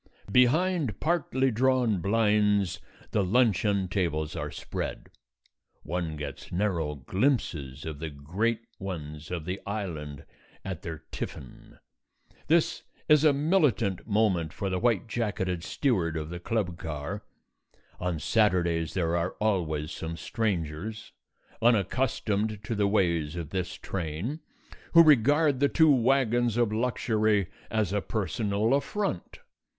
Behind 0.31 0.99
partly 0.99 1.51
drawn 1.51 2.01
blinds 2.01 2.79
the 3.11 3.23
luncheon 3.23 3.87
tables 3.87 4.35
are 4.35 4.49
spread; 4.49 5.11
one 5.83 6.15
gets 6.15 6.51
narrow 6.51 6.95
glimpses 6.95 7.85
of 7.85 7.99
the 7.99 8.09
great 8.09 8.61
ones 8.79 9.29
of 9.29 9.45
the 9.45 9.61
Island 9.63 10.25
at 10.65 10.81
their 10.81 11.03
tiffin. 11.11 11.77
This 12.47 12.81
is 13.07 13.23
a 13.23 13.31
militant 13.31 14.07
moment 14.07 14.53
for 14.53 14.71
the 14.71 14.79
white 14.79 15.07
jacketed 15.07 15.63
steward 15.63 16.17
of 16.17 16.29
the 16.31 16.39
club 16.39 16.79
car. 16.79 17.23
On 17.99 18.17
Saturdays 18.17 18.95
there 18.95 19.15
are 19.15 19.33
always 19.39 19.91
some 19.91 20.17
strangers, 20.17 21.11
unaccustomed 21.61 22.63
to 22.63 22.73
the 22.73 22.87
ways 22.87 23.35
of 23.35 23.51
this 23.51 23.75
train, 23.75 24.39
who 24.93 25.03
regard 25.03 25.59
the 25.59 25.69
two 25.69 25.91
wagons 25.93 26.57
of 26.57 26.73
luxury 26.73 27.51
as 27.69 27.93
a 27.93 28.01
personal 28.01 28.73
affront. 28.73 29.37